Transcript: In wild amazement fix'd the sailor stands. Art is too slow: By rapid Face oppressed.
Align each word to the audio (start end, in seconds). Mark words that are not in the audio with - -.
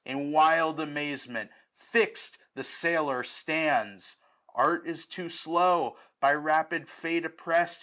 In 0.03 0.31
wild 0.31 0.79
amazement 0.79 1.51
fix'd 1.75 2.39
the 2.55 2.63
sailor 2.63 3.21
stands. 3.21 4.17
Art 4.55 4.87
is 4.87 5.05
too 5.05 5.29
slow: 5.29 5.95
By 6.19 6.33
rapid 6.33 6.89
Face 6.89 7.23
oppressed. 7.23 7.77